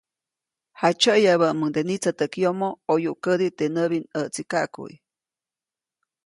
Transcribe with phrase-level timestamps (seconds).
[0.79, 4.93] Jaʼtsyäʼyabäʼmuŋde nitsätäʼk yomo ʼoyuʼk kädi teʼ näʼbinʼäʼtsikaʼkuʼy.